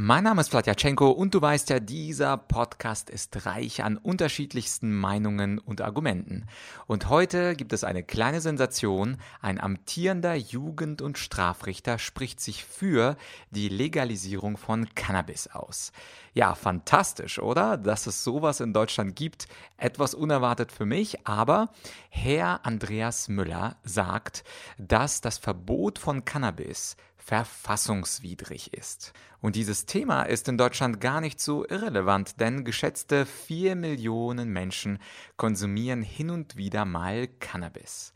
Mein 0.00 0.22
Name 0.22 0.42
ist 0.42 0.50
Vladyachenko 0.50 1.10
und 1.10 1.34
du 1.34 1.42
weißt 1.42 1.70
ja, 1.70 1.80
dieser 1.80 2.36
Podcast 2.36 3.10
ist 3.10 3.46
reich 3.46 3.82
an 3.82 3.96
unterschiedlichsten 3.96 4.96
Meinungen 4.96 5.58
und 5.58 5.80
Argumenten. 5.80 6.46
Und 6.86 7.08
heute 7.08 7.56
gibt 7.56 7.72
es 7.72 7.82
eine 7.82 8.04
kleine 8.04 8.40
Sensation. 8.40 9.16
Ein 9.40 9.60
amtierender 9.60 10.36
Jugend- 10.36 11.02
und 11.02 11.18
Strafrichter 11.18 11.98
spricht 11.98 12.38
sich 12.40 12.64
für 12.64 13.16
die 13.50 13.68
Legalisierung 13.68 14.56
von 14.56 14.88
Cannabis 14.94 15.48
aus. 15.48 15.90
Ja, 16.32 16.54
fantastisch, 16.54 17.40
oder? 17.40 17.76
Dass 17.76 18.06
es 18.06 18.22
sowas 18.22 18.60
in 18.60 18.72
Deutschland 18.72 19.16
gibt. 19.16 19.48
Etwas 19.78 20.14
unerwartet 20.14 20.70
für 20.70 20.86
mich, 20.86 21.26
aber 21.26 21.70
Herr 22.08 22.64
Andreas 22.64 23.26
Müller 23.26 23.74
sagt, 23.82 24.44
dass 24.78 25.20
das 25.20 25.38
Verbot 25.38 25.98
von 25.98 26.24
Cannabis 26.24 26.96
verfassungswidrig 27.28 28.72
ist. 28.72 29.12
Und 29.40 29.54
dieses 29.54 29.86
Thema 29.86 30.24
ist 30.24 30.48
in 30.48 30.58
Deutschland 30.58 31.00
gar 31.00 31.20
nicht 31.20 31.40
so 31.40 31.64
irrelevant, 31.64 32.40
denn 32.40 32.64
geschätzte 32.64 33.24
4 33.24 33.76
Millionen 33.76 34.48
Menschen 34.48 34.98
konsumieren 35.36 36.02
hin 36.02 36.30
und 36.30 36.56
wieder 36.56 36.84
mal 36.84 37.28
Cannabis. 37.38 38.12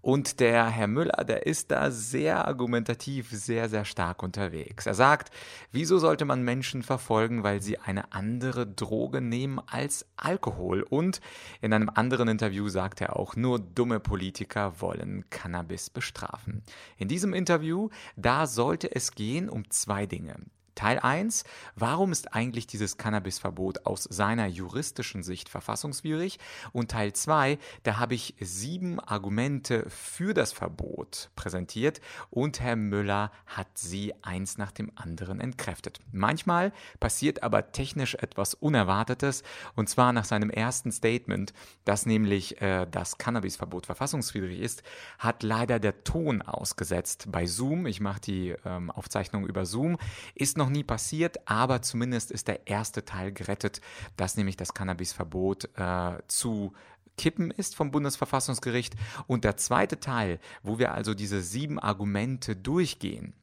Und 0.00 0.38
der 0.38 0.68
Herr 0.68 0.86
Müller, 0.86 1.24
der 1.24 1.44
ist 1.46 1.72
da 1.72 1.90
sehr 1.90 2.46
argumentativ, 2.46 3.30
sehr, 3.30 3.68
sehr 3.68 3.84
stark 3.84 4.22
unterwegs. 4.22 4.86
Er 4.86 4.94
sagt, 4.94 5.30
wieso 5.72 5.98
sollte 5.98 6.24
man 6.24 6.42
Menschen 6.42 6.84
verfolgen, 6.84 7.42
weil 7.42 7.60
sie 7.60 7.78
eine 7.78 8.12
andere 8.12 8.66
Droge 8.66 9.20
nehmen 9.20 9.60
als 9.66 10.06
Alkohol? 10.16 10.82
Und 10.82 11.20
in 11.60 11.72
einem 11.72 11.90
anderen 11.90 12.28
Interview 12.28 12.68
sagt 12.68 13.00
er 13.00 13.16
auch, 13.16 13.34
nur 13.34 13.58
dumme 13.58 13.98
Politiker 13.98 14.80
wollen 14.80 15.28
Cannabis 15.30 15.90
bestrafen. 15.90 16.62
In 16.96 17.08
diesem 17.08 17.34
Interview, 17.34 17.90
da 18.16 18.46
sollte 18.46 18.94
es 18.94 19.16
gehen 19.16 19.50
um 19.50 19.68
zwei 19.68 20.06
Dinge. 20.06 20.36
Teil 20.80 20.98
1. 20.98 21.44
Warum 21.76 22.10
ist 22.10 22.32
eigentlich 22.32 22.66
dieses 22.66 22.96
Cannabisverbot 22.96 23.84
aus 23.84 24.04
seiner 24.04 24.46
juristischen 24.46 25.22
Sicht 25.22 25.50
verfassungswidrig? 25.50 26.38
Und 26.72 26.90
Teil 26.90 27.12
2. 27.12 27.58
Da 27.82 27.98
habe 27.98 28.14
ich 28.14 28.34
sieben 28.40 28.98
Argumente 28.98 29.84
für 29.90 30.32
das 30.32 30.52
Verbot 30.52 31.28
präsentiert 31.36 32.00
und 32.30 32.60
Herr 32.60 32.76
Müller 32.76 33.30
hat 33.44 33.66
sie 33.74 34.14
eins 34.22 34.56
nach 34.56 34.72
dem 34.72 34.90
anderen 34.94 35.38
entkräftet. 35.38 35.98
Manchmal 36.12 36.72
passiert 36.98 37.42
aber 37.42 37.72
technisch 37.72 38.14
etwas 38.14 38.54
Unerwartetes 38.54 39.42
und 39.76 39.90
zwar 39.90 40.14
nach 40.14 40.24
seinem 40.24 40.48
ersten 40.48 40.92
Statement, 40.92 41.52
dass 41.84 42.06
nämlich 42.06 42.62
äh, 42.62 42.86
das 42.90 43.18
Cannabisverbot 43.18 43.84
verfassungswidrig 43.84 44.58
ist, 44.60 44.82
hat 45.18 45.42
leider 45.42 45.78
der 45.78 46.04
Ton 46.04 46.40
ausgesetzt 46.40 47.26
bei 47.28 47.44
Zoom. 47.44 47.84
Ich 47.84 48.00
mache 48.00 48.22
die 48.22 48.54
ähm, 48.64 48.90
Aufzeichnung 48.90 49.46
über 49.46 49.66
Zoom. 49.66 49.98
Ist 50.34 50.56
noch 50.56 50.69
nie 50.70 50.84
passiert, 50.84 51.48
aber 51.48 51.82
zumindest 51.82 52.30
ist 52.30 52.48
der 52.48 52.66
erste 52.66 53.04
Teil 53.04 53.32
gerettet, 53.32 53.80
dass 54.16 54.36
nämlich 54.36 54.56
das 54.56 54.74
Cannabisverbot 54.74 55.68
äh, 55.76 56.18
zu 56.28 56.72
kippen 57.16 57.50
ist 57.50 57.76
vom 57.76 57.90
Bundesverfassungsgericht. 57.90 58.94
Und 59.26 59.44
der 59.44 59.56
zweite 59.56 60.00
Teil, 60.00 60.40
wo 60.62 60.78
wir 60.78 60.94
also 60.94 61.12
diese 61.12 61.42
sieben 61.42 61.78
Argumente 61.78 62.56
durchgehen, 62.56 63.34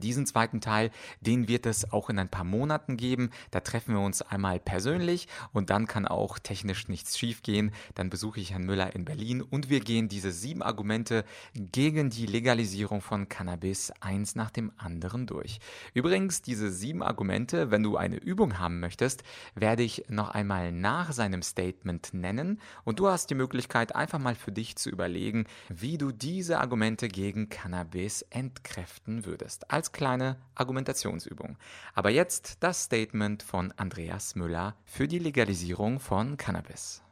diesen 0.00 0.26
zweiten 0.26 0.60
Teil, 0.60 0.90
den 1.20 1.48
wird 1.48 1.66
es 1.66 1.92
auch 1.92 2.10
in 2.10 2.18
ein 2.18 2.28
paar 2.28 2.44
Monaten 2.44 2.96
geben. 2.96 3.30
Da 3.50 3.60
treffen 3.60 3.94
wir 3.94 4.00
uns 4.00 4.22
einmal 4.22 4.60
persönlich 4.60 5.28
und 5.52 5.70
dann 5.70 5.86
kann 5.86 6.06
auch 6.06 6.38
technisch 6.38 6.88
nichts 6.88 7.18
schiefgehen. 7.18 7.72
Dann 7.94 8.10
besuche 8.10 8.40
ich 8.40 8.52
Herrn 8.52 8.64
Müller 8.64 8.94
in 8.94 9.04
Berlin 9.04 9.42
und 9.42 9.70
wir 9.70 9.80
gehen 9.80 10.08
diese 10.08 10.32
sieben 10.32 10.62
Argumente 10.62 11.24
gegen 11.54 12.10
die 12.10 12.26
Legalisierung 12.26 13.00
von 13.00 13.28
Cannabis 13.28 13.92
eins 14.00 14.34
nach 14.34 14.50
dem 14.50 14.72
anderen 14.76 15.26
durch. 15.26 15.58
Übrigens, 15.92 16.42
diese 16.42 16.70
sieben 16.70 17.02
Argumente, 17.02 17.70
wenn 17.70 17.82
du 17.82 17.96
eine 17.96 18.16
Übung 18.16 18.58
haben 18.58 18.80
möchtest, 18.80 19.22
werde 19.54 19.82
ich 19.82 20.04
noch 20.08 20.30
einmal 20.30 20.72
nach 20.72 21.12
seinem 21.12 21.42
Statement 21.42 22.14
nennen 22.14 22.60
und 22.84 22.98
du 22.98 23.08
hast 23.08 23.30
die 23.30 23.34
Möglichkeit, 23.34 23.94
einfach 23.94 24.18
mal 24.18 24.34
für 24.34 24.52
dich 24.52 24.76
zu 24.76 24.90
überlegen, 24.90 25.46
wie 25.68 25.98
du 25.98 26.12
diese 26.12 26.58
Argumente 26.60 27.08
gegen 27.08 27.48
Cannabis 27.48 28.22
entkräften 28.30 29.24
würdest. 29.24 29.70
Also 29.70 29.83
als 29.84 29.92
kleine 29.92 30.36
Argumentationsübung. 30.54 31.58
Aber 31.92 32.08
jetzt 32.08 32.56
das 32.60 32.84
Statement 32.84 33.42
von 33.42 33.70
Andreas 33.76 34.34
Müller 34.34 34.76
für 34.86 35.06
die 35.06 35.18
Legalisierung 35.18 36.00
von 36.00 36.38
Cannabis. 36.38 37.02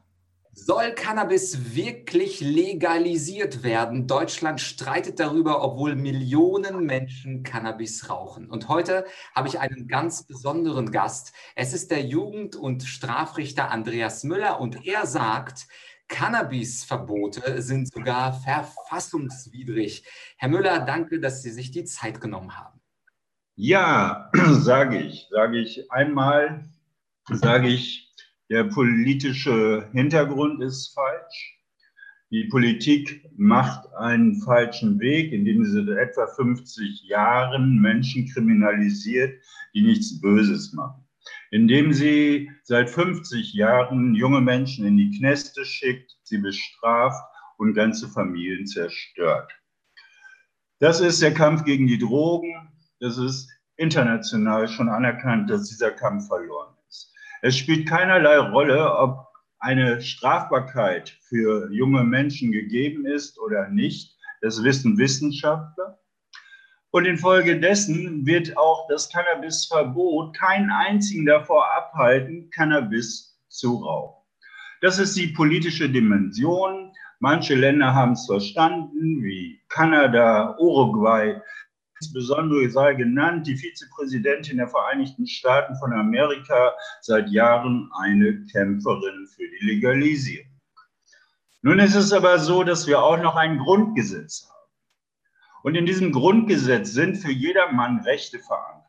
Soll 0.55 0.93
Cannabis 0.93 1.75
wirklich 1.75 2.41
legalisiert 2.41 3.63
werden? 3.63 4.07
Deutschland 4.07 4.61
streitet 4.61 5.21
darüber, 5.21 5.63
obwohl 5.63 5.95
Millionen 5.97 6.87
Menschen 6.87 7.43
Cannabis 7.43 8.09
rauchen. 8.09 8.49
Und 8.51 8.69
heute 8.69 9.05
habe 9.35 9.49
ich 9.49 9.61
einen 9.61 9.87
ganz 9.87 10.23
besonderen 10.25 10.93
Gast. 10.93 11.35
Es 11.55 11.75
ist 11.75 11.91
der 11.91 12.01
Jugend- 12.03 12.57
und 12.57 12.85
Strafrichter 12.85 13.71
Andreas 13.71 14.25
Müller 14.25 14.61
und 14.61 14.87
er 14.87 15.07
sagt, 15.07 15.67
Cannabisverbote 16.13 17.63
sind 17.63 17.91
sogar 17.91 18.35
verfassungswidrig. 18.35 20.05
Herr 20.37 20.51
Müller, 20.51 20.81
danke, 20.85 21.19
dass 21.19 21.43
Sie 21.43 21.51
sich 21.51 21.71
die 21.71 21.85
Zeit 21.85 22.21
genommen 22.21 22.57
haben. 22.57 22.81
Ja, 23.57 24.31
sage 24.51 25.01
ich, 25.01 25.27
sage 25.31 25.59
ich 25.59 25.91
einmal, 25.91 26.69
sage 27.29 27.69
ich, 27.69 28.15
der 28.51 28.65
politische 28.65 29.89
Hintergrund 29.93 30.63
ist 30.63 30.93
falsch. 30.95 31.59
Die 32.31 32.45
Politik 32.45 33.29
macht 33.37 33.91
einen 33.95 34.37
falschen 34.43 35.01
Weg, 35.01 35.33
indem 35.33 35.65
sie 35.65 35.85
seit 35.85 36.11
etwa 36.11 36.27
50 36.27 37.05
Jahren 37.05 37.81
Menschen 37.81 38.29
kriminalisiert, 38.29 39.43
die 39.75 39.83
nichts 39.83 40.21
Böses 40.21 40.75
machen 40.75 41.03
indem 41.53 41.93
sie 41.93 42.51
seit 42.65 42.89
50 42.89 43.53
Jahren 43.53 44.15
junge 44.15 44.41
Menschen 44.41 44.87
in 44.87 44.97
die 44.97 45.17
Kneste 45.19 45.65
schickt, 45.67 46.17
sie 46.25 46.39
bestraft 46.39 47.23
und 47.59 47.75
ganze 47.75 48.09
Familien 48.09 48.67
zerstört. 48.67 49.53
Das 50.81 51.01
ist 51.01 51.21
der 51.21 51.35
Kampf 51.35 51.65
gegen 51.65 51.87
die 51.87 51.99
Drogen. 51.99 52.73
Das 53.01 53.19
ist 53.19 53.51
international 53.77 54.67
schon 54.67 54.89
anerkannt, 54.89 55.51
dass 55.51 55.69
dieser 55.69 55.91
Kampf 55.91 56.27
verloren 56.27 56.75
ist. 56.89 57.13
Es 57.43 57.57
spielt 57.57 57.87
keinerlei 57.87 58.39
Rolle, 58.39 58.91
ob 58.97 59.29
eine 59.59 60.01
Strafbarkeit 60.01 61.11
für 61.29 61.71
junge 61.71 62.03
Menschen 62.03 62.51
gegeben 62.51 63.05
ist 63.05 63.39
oder 63.39 63.69
nicht. 63.69 64.17
Das 64.41 64.65
wissen 64.65 64.97
Wissenschaftler. 64.97 66.01
Und 66.93 67.07
infolgedessen 67.07 68.27
wird 68.27 68.55
auch 68.59 68.87
das 68.89 69.09
Cannabisverbot 69.09 70.37
keinen 70.37 70.71
einzigen 70.71 71.25
davor 71.25 71.67
abhalten, 71.75 72.51
Cannabis 72.51 73.41
zu 73.49 73.77
rauchen. 73.77 74.23
Das 74.83 74.99
ist 74.99 75.17
die 75.17 75.29
politische 75.29 75.89
Dimension. 75.89 76.93
Manche 77.19 77.55
Länder 77.55 77.95
haben 77.95 78.13
es 78.13 78.27
verstanden, 78.27 79.23
wie 79.23 79.63
Kanada, 79.71 80.55
Uruguay. 80.59 81.41
Insbesondere 81.99 82.69
sei 82.69 82.93
genannt 82.93 83.47
die 83.47 83.57
Vizepräsidentin 83.57 84.59
der 84.59 84.69
Vereinigten 84.69 85.27
Staaten 85.27 85.75
von 85.77 85.95
Amerika, 85.95 86.75
seit 87.01 87.31
Jahren 87.31 87.89
eine 87.95 88.45
Kämpferin 88.53 89.27
für 89.35 89.49
die 89.49 89.67
Legalisierung. 89.67 90.51
Nun 91.63 91.79
ist 91.79 91.95
es 91.95 92.13
aber 92.13 92.39
so, 92.39 92.65
dass 92.65 92.87
wir 92.87 93.01
auch 93.01 93.23
noch 93.23 93.37
ein 93.37 93.57
Grundgesetz 93.57 94.47
haben. 94.51 94.62
Und 95.63 95.75
in 95.75 95.87
diesem 95.87 96.13
Grundgesetz 96.13 96.91
sind 96.93 97.17
für 97.17 97.31
jedermann 97.31 98.01
Rechte 98.01 98.39
verankert. 98.39 98.83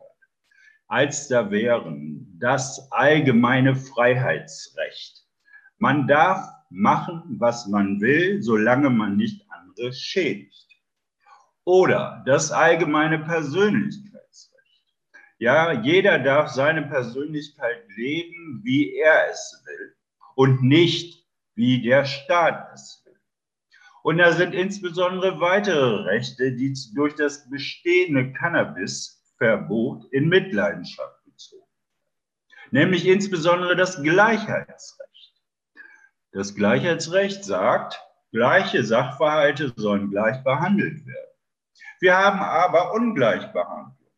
Als 0.87 1.27
da 1.27 1.49
wären 1.51 2.37
das 2.39 2.91
allgemeine 2.91 3.75
Freiheitsrecht. 3.75 5.23
Man 5.77 6.07
darf 6.07 6.47
machen, 6.69 7.35
was 7.39 7.67
man 7.67 8.01
will, 8.01 8.41
solange 8.41 8.89
man 8.89 9.15
nicht 9.15 9.45
andere 9.49 9.93
schädigt. 9.93 10.67
Oder 11.65 12.23
das 12.25 12.51
allgemeine 12.51 13.19
Persönlichkeitsrecht. 13.19 14.13
Ja, 15.37 15.71
jeder 15.81 16.19
darf 16.19 16.49
seine 16.49 16.83
Persönlichkeit 16.83 17.85
leben, 17.95 18.61
wie 18.63 18.95
er 18.95 19.29
es 19.29 19.63
will 19.65 19.95
und 20.35 20.63
nicht, 20.63 21.25
wie 21.55 21.81
der 21.81 22.05
Staat 22.05 22.71
es 22.73 23.01
will. 23.02 23.02
Und 24.03 24.17
da 24.17 24.33
sind 24.33 24.53
insbesondere 24.53 25.39
weitere 25.39 26.03
Rechte, 26.03 26.51
die 26.51 26.75
durch 26.93 27.15
das 27.15 27.49
bestehende 27.49 28.33
Cannabisverbot 28.33 30.05
in 30.11 30.27
Mitleidenschaft 30.27 31.23
gezogen 31.23 31.63
werden. 31.63 32.71
Nämlich 32.71 33.07
insbesondere 33.07 33.77
das 33.77 34.03
Gleichheitsrecht. 34.03 35.33
Das 36.33 36.53
Gleichheitsrecht 36.53 37.45
sagt, 37.45 37.97
gleiche 38.33 38.83
Sachverhalte 38.83 39.71
sollen 39.77 40.09
gleich 40.09 40.43
behandelt 40.43 41.05
werden. 41.05 41.37
Wir 42.01 42.17
haben 42.17 42.39
aber 42.39 42.93
Ungleichbehandlung. 42.93 44.11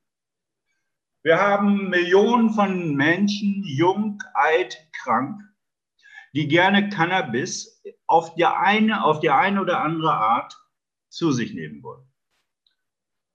Wir 1.22 1.40
haben 1.40 1.90
Millionen 1.90 2.52
von 2.52 2.96
Menschen, 2.96 3.64
jung, 3.66 4.18
alt, 4.34 4.78
krank, 4.94 5.40
die 6.36 6.50
gerne 6.50 6.90
Cannabis 6.90 7.82
auf 8.08 8.36
der 8.36 8.60
eine, 8.60 9.06
auf 9.06 9.22
der 9.22 9.38
eine 9.38 9.62
oder 9.62 9.82
andere 9.82 10.14
Art 10.14 10.54
zu 11.08 11.32
sich 11.32 11.54
nehmen 11.54 11.82
wollen. 11.82 12.06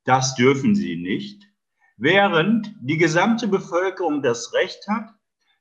Das 0.05 0.35
dürfen 0.35 0.75
sie 0.75 0.97
nicht, 0.97 1.49
während 1.97 2.75
die 2.82 2.99
gesamte 2.99 3.49
Bevölkerung 3.49 4.23
das 4.23 4.52
Recht 4.52 4.87
hat, 4.87 5.14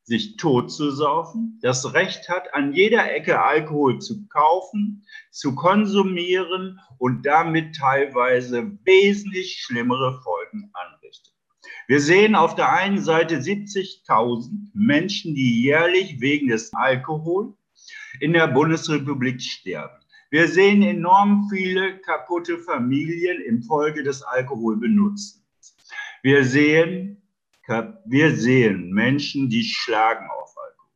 sich 0.04 0.36
tot 0.38 0.72
zu 0.72 0.92
saufen, 0.92 1.60
das 1.62 1.94
Recht 1.94 2.28
hat, 2.30 2.54
an 2.54 2.74
jeder 2.74 3.10
Ecke 3.14 3.42
Alkohol 3.42 4.00
zu 4.00 4.28
kaufen, 4.28 5.06
zu 5.32 5.56
konsumieren 5.56 6.80
und 6.98 7.26
damit 7.26 7.76
teilweise 7.76 8.78
wesentlich 8.84 9.62
schlimmere 9.62 10.20
Folgen 10.24 10.72
anrichtet. 10.74 10.99
Wir 11.88 12.00
sehen 12.00 12.36
auf 12.36 12.56
der 12.56 12.72
einen 12.72 13.02
Seite 13.02 13.38
70.000 13.38 14.70
Menschen, 14.74 15.36
die 15.36 15.64
jährlich 15.64 16.22
wegen 16.22 16.48
des 16.48 16.74
Alkohol 16.74 17.54
in 18.20 18.34
der 18.34 18.48
Bundesrepublik 18.48 19.42
sterben. 19.42 20.00
Wir 20.30 20.48
sehen 20.48 20.84
enorm 20.84 21.50
viele 21.50 22.00
kaputte 22.02 22.60
Familien 22.60 23.42
infolge 23.42 24.04
des 24.04 24.22
Alkoholbenutzens. 24.22 25.44
Wir 26.22 26.44
sehen, 26.44 27.22
wir 28.06 28.36
sehen 28.36 28.92
Menschen, 28.92 29.50
die 29.50 29.64
schlagen 29.64 30.28
auf 30.30 30.56
Alkohol. 30.58 30.92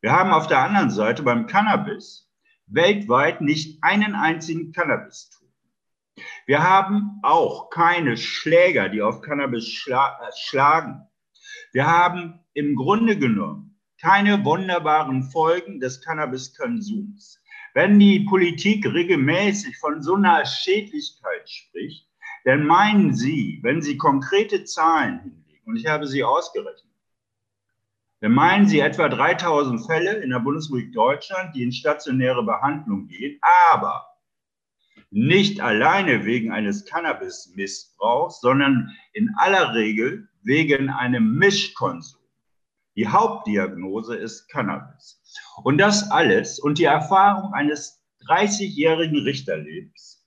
Wir 0.00 0.12
haben 0.12 0.30
auf 0.30 0.46
der 0.46 0.60
anderen 0.60 0.90
Seite 0.90 1.22
beim 1.22 1.46
Cannabis 1.46 2.30
weltweit 2.66 3.40
nicht 3.40 3.82
einen 3.82 4.14
einzigen 4.14 4.72
cannabis 4.72 5.30
-Tool. 5.30 5.45
Wir 6.46 6.62
haben 6.62 7.18
auch 7.22 7.70
keine 7.70 8.16
Schläger, 8.16 8.88
die 8.88 9.02
auf 9.02 9.20
Cannabis 9.20 9.68
schla 9.68 10.18
äh, 10.20 10.32
schlagen. 10.36 11.06
Wir 11.72 11.86
haben 11.86 12.40
im 12.54 12.74
Grunde 12.74 13.18
genommen 13.18 13.78
keine 14.00 14.44
wunderbaren 14.44 15.24
Folgen 15.24 15.80
des 15.80 16.00
Cannabiskonsums. 16.02 17.40
Wenn 17.74 17.98
die 17.98 18.20
Politik 18.20 18.86
regelmäßig 18.86 19.76
von 19.78 20.02
so 20.02 20.14
einer 20.14 20.46
Schädlichkeit 20.46 21.48
spricht, 21.48 22.08
dann 22.44 22.66
meinen 22.66 23.14
Sie, 23.14 23.58
wenn 23.62 23.82
Sie 23.82 23.98
konkrete 23.98 24.64
Zahlen 24.64 25.20
hinlegen, 25.20 25.66
und 25.66 25.76
ich 25.76 25.86
habe 25.86 26.06
sie 26.06 26.22
ausgerechnet, 26.22 26.84
dann 28.20 28.32
meinen 28.32 28.66
Sie 28.66 28.80
etwa 28.80 29.08
3000 29.08 29.84
Fälle 29.84 30.14
in 30.22 30.30
der 30.30 30.38
Bundesrepublik 30.38 30.92
Deutschland, 30.94 31.54
die 31.54 31.64
in 31.64 31.72
stationäre 31.72 32.44
Behandlung 32.44 33.08
gehen, 33.08 33.38
aber 33.70 34.06
nicht 35.16 35.62
alleine 35.62 36.26
wegen 36.26 36.52
eines 36.52 36.84
Cannabis-Missbrauchs, 36.84 38.42
sondern 38.42 38.94
in 39.14 39.34
aller 39.38 39.72
Regel 39.72 40.28
wegen 40.42 40.90
einem 40.90 41.38
Mischkonsum. 41.38 42.20
Die 42.96 43.08
Hauptdiagnose 43.08 44.14
ist 44.14 44.46
Cannabis. 44.48 45.22
Und 45.64 45.78
das 45.78 46.10
alles 46.10 46.58
und 46.58 46.76
die 46.76 46.84
Erfahrung 46.84 47.54
eines 47.54 48.04
30-jährigen 48.28 49.20
Richterlebens 49.20 50.22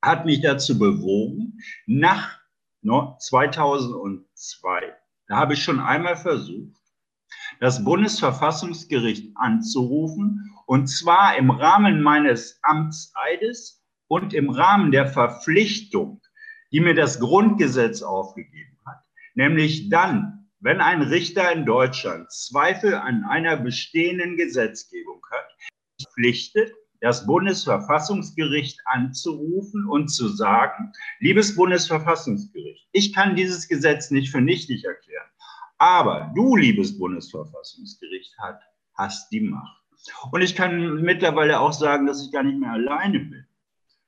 hat 0.00 0.24
mich 0.24 0.40
dazu 0.40 0.78
bewogen, 0.78 1.58
nach 1.86 2.38
2002, 2.84 4.94
da 5.26 5.36
habe 5.36 5.54
ich 5.54 5.64
schon 5.64 5.80
einmal 5.80 6.16
versucht, 6.16 6.80
das 7.58 7.82
Bundesverfassungsgericht 7.82 9.36
anzurufen, 9.36 10.54
und 10.66 10.86
zwar 10.86 11.36
im 11.36 11.50
Rahmen 11.50 12.02
meines 12.02 12.60
Amtseides 12.62 13.81
und 14.12 14.34
im 14.34 14.50
Rahmen 14.50 14.92
der 14.92 15.06
Verpflichtung, 15.06 16.20
die 16.70 16.80
mir 16.80 16.94
das 16.94 17.18
Grundgesetz 17.18 18.02
aufgegeben 18.02 18.76
hat, 18.84 19.02
nämlich 19.34 19.88
dann, 19.88 20.50
wenn 20.60 20.82
ein 20.82 21.00
Richter 21.00 21.50
in 21.50 21.64
Deutschland 21.64 22.30
Zweifel 22.30 22.94
an 22.94 23.24
einer 23.24 23.56
bestehenden 23.56 24.36
Gesetzgebung 24.36 25.22
hat, 25.30 25.48
verpflichtet, 25.98 26.74
das 27.00 27.24
Bundesverfassungsgericht 27.24 28.80
anzurufen 28.84 29.88
und 29.88 30.08
zu 30.08 30.28
sagen, 30.28 30.92
liebes 31.20 31.56
Bundesverfassungsgericht, 31.56 32.86
ich 32.92 33.14
kann 33.14 33.34
dieses 33.34 33.66
Gesetz 33.66 34.10
nicht 34.10 34.30
für 34.30 34.42
nichtig 34.42 34.84
erklären, 34.84 35.30
aber 35.78 36.30
du, 36.34 36.54
liebes 36.54 36.98
Bundesverfassungsgericht, 36.98 38.36
hast 38.92 39.32
die 39.32 39.40
Macht. 39.40 39.82
Und 40.32 40.42
ich 40.42 40.54
kann 40.54 40.96
mittlerweile 40.96 41.60
auch 41.60 41.72
sagen, 41.72 42.04
dass 42.04 42.22
ich 42.22 42.30
gar 42.30 42.42
nicht 42.42 42.58
mehr 42.58 42.72
alleine 42.72 43.18
bin. 43.20 43.46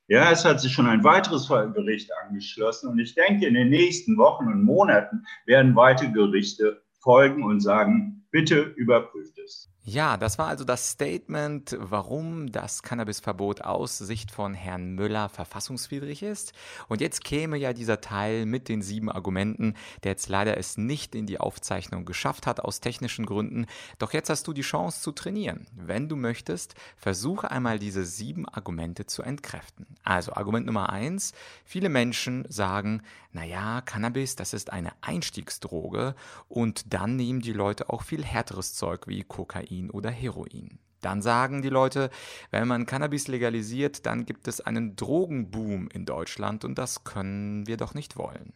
Ja, 0.07 0.31
es 0.31 0.45
hat 0.45 0.61
sich 0.61 0.71
schon 0.71 0.85
ein 0.85 1.03
weiteres 1.03 1.47
Gericht 1.47 2.11
angeschlossen 2.23 2.89
und 2.89 2.99
ich 2.99 3.15
denke, 3.15 3.47
in 3.47 3.55
den 3.55 3.69
nächsten 3.69 4.17
Wochen 4.17 4.45
und 4.47 4.63
Monaten 4.63 5.25
werden 5.47 5.75
weitere 5.75 6.11
Gerichte 6.11 6.83
folgen 6.99 7.43
und 7.43 7.59
sagen, 7.59 8.27
bitte 8.29 8.61
überprüft 8.61 9.39
es. 9.39 9.69
Ja, 9.87 10.17
das 10.17 10.39
war 10.39 10.47
also 10.47 10.63
das 10.63 10.89
Statement, 10.89 11.77
warum 11.79 12.51
das 12.51 12.81
Cannabisverbot 12.81 13.61
aus 13.61 13.99
Sicht 13.99 14.31
von 14.31 14.55
Herrn 14.55 14.95
Müller 14.95 15.29
verfassungswidrig 15.29 16.23
ist. 16.23 16.53
Und 16.87 17.01
jetzt 17.01 17.23
käme 17.23 17.55
ja 17.57 17.71
dieser 17.71 18.01
Teil 18.01 18.47
mit 18.47 18.67
den 18.67 18.81
sieben 18.81 19.11
Argumenten, 19.11 19.75
der 20.03 20.13
jetzt 20.13 20.27
leider 20.27 20.57
es 20.57 20.77
nicht 20.77 21.13
in 21.13 21.27
die 21.27 21.39
Aufzeichnung 21.39 22.05
geschafft 22.05 22.47
hat 22.47 22.59
aus 22.61 22.79
technischen 22.79 23.27
Gründen. 23.27 23.67
Doch 23.99 24.11
jetzt 24.11 24.31
hast 24.31 24.47
du 24.47 24.53
die 24.53 24.63
Chance 24.63 25.01
zu 25.01 25.11
trainieren. 25.11 25.67
Wenn 25.75 26.09
du 26.09 26.15
möchtest, 26.15 26.73
versuche 26.97 27.51
einmal 27.51 27.77
diese 27.77 28.05
sieben 28.05 28.49
Argumente 28.49 29.05
zu 29.05 29.21
entkräften. 29.21 29.85
Also 30.05 30.33
Argument 30.33 30.67
Nummer 30.67 30.91
eins. 30.91 31.33
Viele 31.65 31.89
Menschen 31.89 32.45
sagen, 32.47 33.01
naja, 33.31 33.81
Cannabis, 33.81 34.35
das 34.35 34.53
ist 34.53 34.71
eine 34.71 34.91
Einstiegsdroge 35.01 36.15
und 36.47 36.93
dann 36.93 37.15
nehmen 37.15 37.41
die 37.41 37.53
Leute 37.53 37.89
auch 37.89 38.03
viel 38.03 38.23
härteres 38.23 38.75
Zeug 38.75 39.07
wie 39.07 39.23
Kokain 39.23 39.89
oder 39.89 40.11
Heroin. 40.11 40.77
Dann 41.01 41.23
sagen 41.23 41.63
die 41.63 41.69
Leute, 41.69 42.11
wenn 42.51 42.67
man 42.67 42.85
Cannabis 42.85 43.27
legalisiert, 43.27 44.05
dann 44.05 44.25
gibt 44.25 44.47
es 44.47 44.61
einen 44.61 44.95
Drogenboom 44.95 45.87
in 45.91 46.05
Deutschland 46.05 46.65
und 46.65 46.77
das 46.77 47.03
können 47.03 47.65
wir 47.65 47.77
doch 47.77 47.95
nicht 47.95 48.15
wollen. 48.15 48.53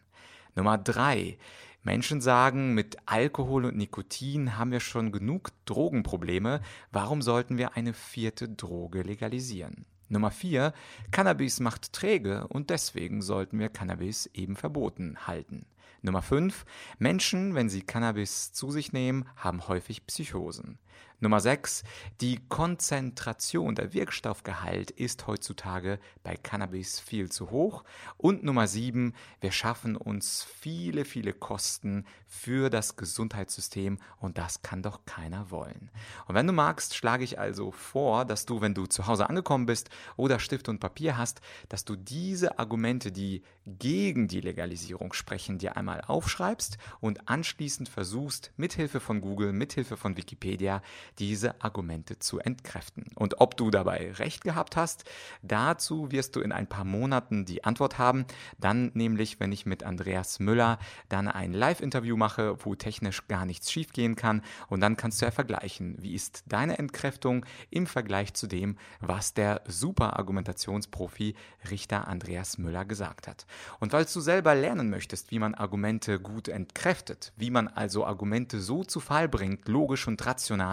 Nummer 0.54 0.78
drei. 0.78 1.36
Menschen 1.82 2.20
sagen, 2.20 2.74
mit 2.74 2.96
Alkohol 3.06 3.64
und 3.64 3.76
Nikotin 3.76 4.58
haben 4.58 4.70
wir 4.70 4.80
schon 4.80 5.12
genug 5.12 5.50
Drogenprobleme, 5.64 6.60
warum 6.92 7.22
sollten 7.22 7.56
wir 7.56 7.76
eine 7.76 7.94
vierte 7.94 8.48
Droge 8.48 9.02
legalisieren? 9.02 9.86
Nummer 10.10 10.30
vier. 10.30 10.74
Cannabis 11.12 11.60
macht 11.60 11.92
träge 11.92 12.46
und 12.48 12.70
deswegen 12.70 13.22
sollten 13.22 13.58
wir 13.58 13.68
Cannabis 13.68 14.28
eben 14.34 14.56
verboten 14.56 15.26
halten. 15.26 15.66
Nummer 16.02 16.22
5. 16.22 16.64
Menschen, 16.98 17.54
wenn 17.54 17.68
sie 17.68 17.82
Cannabis 17.82 18.52
zu 18.52 18.70
sich 18.70 18.92
nehmen, 18.92 19.26
haben 19.36 19.68
häufig 19.68 20.06
Psychosen. 20.06 20.78
Nummer 21.22 21.40
6. 21.40 21.84
Die 22.22 22.40
Konzentration, 22.48 23.74
der 23.74 23.92
Wirkstoffgehalt 23.92 24.90
ist 24.90 25.26
heutzutage 25.26 25.98
bei 26.22 26.34
Cannabis 26.34 26.98
viel 26.98 27.30
zu 27.30 27.50
hoch. 27.50 27.84
Und 28.16 28.42
Nummer 28.42 28.66
7. 28.66 29.14
Wir 29.42 29.52
schaffen 29.52 29.96
uns 29.96 30.42
viele, 30.42 31.04
viele 31.04 31.34
Kosten 31.34 32.06
für 32.26 32.70
das 32.70 32.96
Gesundheitssystem 32.96 33.98
und 34.18 34.38
das 34.38 34.62
kann 34.62 34.82
doch 34.82 35.04
keiner 35.04 35.50
wollen. 35.50 35.90
Und 36.26 36.36
wenn 36.36 36.46
du 36.46 36.54
magst, 36.54 36.94
schlage 36.94 37.24
ich 37.24 37.38
also 37.38 37.70
vor, 37.70 38.24
dass 38.24 38.46
du, 38.46 38.62
wenn 38.62 38.72
du 38.72 38.86
zu 38.86 39.06
Hause 39.06 39.28
angekommen 39.28 39.66
bist 39.66 39.90
oder 40.16 40.38
Stift 40.38 40.70
und 40.70 40.80
Papier 40.80 41.18
hast, 41.18 41.42
dass 41.68 41.84
du 41.84 41.96
diese 41.96 42.58
Argumente, 42.58 43.12
die 43.12 43.42
gegen 43.66 44.26
die 44.26 44.40
Legalisierung 44.40 45.12
sprechen, 45.12 45.58
dir 45.58 45.76
einmal 45.76 46.00
aufschreibst 46.00 46.78
und 47.00 47.28
anschließend 47.28 47.90
versuchst, 47.90 48.52
mithilfe 48.56 49.00
von 49.00 49.20
Google, 49.20 49.52
mithilfe 49.52 49.98
von 49.98 50.16
Wikipedia, 50.16 50.79
diese 51.18 51.60
Argumente 51.62 52.18
zu 52.18 52.38
entkräften. 52.38 53.06
Und 53.14 53.40
ob 53.40 53.56
du 53.56 53.70
dabei 53.70 54.12
recht 54.12 54.44
gehabt 54.44 54.76
hast, 54.76 55.04
dazu 55.42 56.10
wirst 56.10 56.36
du 56.36 56.40
in 56.40 56.52
ein 56.52 56.66
paar 56.66 56.84
Monaten 56.84 57.44
die 57.44 57.64
Antwort 57.64 57.98
haben. 57.98 58.26
Dann 58.58 58.90
nämlich, 58.94 59.40
wenn 59.40 59.52
ich 59.52 59.66
mit 59.66 59.82
Andreas 59.82 60.40
Müller 60.40 60.78
dann 61.08 61.28
ein 61.28 61.52
Live-Interview 61.52 62.16
mache, 62.16 62.56
wo 62.64 62.74
technisch 62.74 63.26
gar 63.28 63.44
nichts 63.44 63.70
schiefgehen 63.70 64.16
kann. 64.16 64.42
Und 64.68 64.80
dann 64.80 64.96
kannst 64.96 65.20
du 65.20 65.26
ja 65.26 65.30
vergleichen, 65.30 65.96
wie 66.00 66.14
ist 66.14 66.44
deine 66.46 66.78
Entkräftung 66.78 67.44
im 67.70 67.86
Vergleich 67.86 68.34
zu 68.34 68.46
dem, 68.46 68.76
was 69.00 69.34
der 69.34 69.62
super 69.66 70.18
Argumentationsprofi 70.18 71.34
Richter 71.70 72.08
Andreas 72.08 72.58
Müller 72.58 72.84
gesagt 72.84 73.28
hat. 73.28 73.46
Und 73.78 73.90
falls 73.92 74.12
du 74.12 74.20
selber 74.20 74.54
lernen 74.54 74.90
möchtest, 74.90 75.30
wie 75.30 75.38
man 75.38 75.54
Argumente 75.54 76.18
gut 76.20 76.48
entkräftet, 76.48 77.32
wie 77.36 77.50
man 77.50 77.68
also 77.68 78.04
Argumente 78.04 78.60
so 78.60 78.84
zu 78.84 79.00
Fall 79.00 79.28
bringt, 79.28 79.68
logisch 79.68 80.06
und 80.06 80.24
rational, 80.24 80.69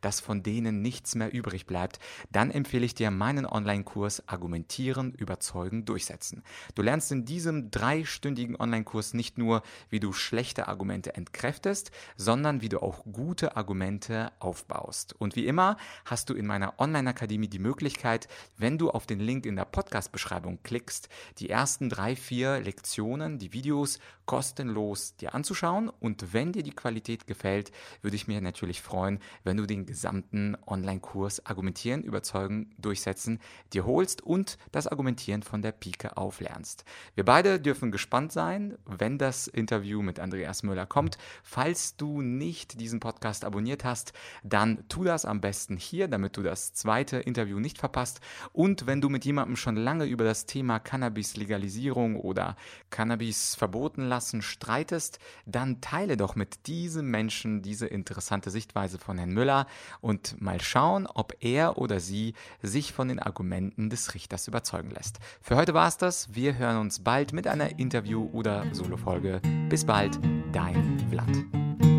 dass 0.00 0.20
von 0.20 0.42
denen 0.42 0.82
nichts 0.82 1.14
mehr 1.14 1.32
übrig 1.32 1.66
bleibt, 1.66 1.98
dann 2.30 2.50
empfehle 2.50 2.84
ich 2.84 2.94
dir 2.94 3.10
meinen 3.10 3.46
Online-Kurs 3.46 4.28
Argumentieren, 4.28 5.12
Überzeugen, 5.12 5.84
Durchsetzen. 5.84 6.42
Du 6.74 6.82
lernst 6.82 7.12
in 7.12 7.24
diesem 7.24 7.70
dreistündigen 7.70 8.56
Online-Kurs 8.56 9.14
nicht 9.14 9.38
nur, 9.38 9.62
wie 9.90 10.00
du 10.00 10.12
schlechte 10.12 10.68
Argumente 10.68 11.14
entkräftest, 11.14 11.90
sondern 12.16 12.60
wie 12.60 12.68
du 12.68 12.80
auch 12.80 13.04
gute 13.04 13.56
Argumente 13.56 14.32
aufbaust. 14.38 15.14
Und 15.18 15.36
wie 15.36 15.46
immer 15.46 15.76
hast 16.04 16.30
du 16.30 16.34
in 16.34 16.46
meiner 16.46 16.78
Online-Akademie 16.78 17.48
die 17.48 17.58
Möglichkeit, 17.58 18.28
wenn 18.56 18.78
du 18.78 18.90
auf 18.90 19.06
den 19.06 19.20
Link 19.20 19.46
in 19.46 19.56
der 19.56 19.64
Podcast-Beschreibung 19.64 20.60
klickst, 20.62 21.08
die 21.38 21.50
ersten 21.50 21.88
drei, 21.88 22.16
vier 22.16 22.60
Lektionen, 22.60 23.38
die 23.38 23.52
Videos 23.52 23.98
kostenlos 24.26 25.16
dir 25.16 25.34
anzuschauen. 25.34 25.88
Und 25.88 26.32
wenn 26.32 26.52
dir 26.52 26.62
die 26.62 26.74
Qualität 26.74 27.26
gefällt, 27.26 27.72
würde 28.02 28.16
ich 28.16 28.28
mir 28.28 28.40
natürlich 28.40 28.82
freuen, 28.82 29.20
wenn 29.44 29.56
du 29.56 29.66
den 29.66 29.86
gesamten 29.86 30.56
Online-Kurs 30.66 31.44
Argumentieren, 31.46 32.02
Überzeugen, 32.02 32.74
Durchsetzen 32.78 33.40
dir 33.72 33.86
holst 33.86 34.22
und 34.22 34.58
das 34.72 34.86
Argumentieren 34.86 35.42
von 35.42 35.62
der 35.62 35.72
Pike 35.72 36.16
auflernst. 36.16 36.84
Wir 37.14 37.24
beide 37.24 37.60
dürfen 37.60 37.90
gespannt 37.90 38.32
sein, 38.32 38.76
wenn 38.84 39.18
das 39.18 39.46
Interview 39.46 40.02
mit 40.02 40.20
Andreas 40.20 40.62
Müller 40.62 40.86
kommt. 40.86 41.18
Falls 41.42 41.96
du 41.96 42.22
nicht 42.22 42.80
diesen 42.80 43.00
Podcast 43.00 43.44
abonniert 43.44 43.84
hast, 43.84 44.12
dann 44.42 44.84
tu 44.88 45.04
das 45.04 45.24
am 45.24 45.40
besten 45.40 45.76
hier, 45.76 46.08
damit 46.08 46.36
du 46.36 46.42
das 46.42 46.72
zweite 46.72 47.18
Interview 47.18 47.58
nicht 47.58 47.78
verpasst. 47.78 48.20
Und 48.52 48.86
wenn 48.86 49.00
du 49.00 49.08
mit 49.08 49.24
jemandem 49.24 49.56
schon 49.56 49.76
lange 49.76 50.04
über 50.06 50.24
das 50.24 50.46
Thema 50.46 50.78
Cannabis-Legalisierung 50.78 52.16
oder 52.16 52.56
Cannabis 52.90 53.54
verboten 53.54 54.02
lassen 54.02 54.42
streitest, 54.42 55.18
dann 55.44 55.80
teile 55.80 56.16
doch 56.16 56.36
mit 56.36 56.66
diesem 56.66 57.10
Menschen 57.10 57.62
diese 57.62 57.86
interessante 57.86 58.50
Sichtweise 58.50 58.98
von 58.98 59.18
Herrn 59.26 59.34
Müller 59.34 59.66
und 60.00 60.40
mal 60.40 60.60
schauen, 60.60 61.06
ob 61.06 61.34
er 61.40 61.78
oder 61.78 62.00
sie 62.00 62.34
sich 62.62 62.92
von 62.92 63.08
den 63.08 63.18
Argumenten 63.18 63.90
des 63.90 64.14
Richters 64.14 64.48
überzeugen 64.48 64.90
lässt. 64.90 65.18
Für 65.40 65.56
heute 65.56 65.74
war 65.74 65.88
es 65.88 65.98
das. 65.98 66.34
Wir 66.34 66.56
hören 66.56 66.78
uns 66.78 67.00
bald 67.00 67.32
mit 67.32 67.46
einer 67.46 67.78
Interview- 67.78 68.30
oder 68.32 68.64
Solo-Folge. 68.72 69.40
Bis 69.68 69.84
bald, 69.84 70.18
dein 70.52 70.98
Vlad. 71.10 71.95